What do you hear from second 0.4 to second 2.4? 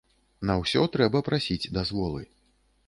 На ўсё трэба прасіць дазволы.